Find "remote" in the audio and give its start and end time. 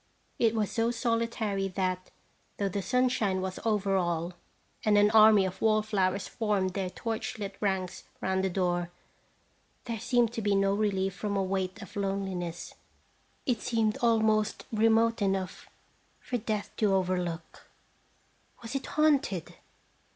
14.71-15.21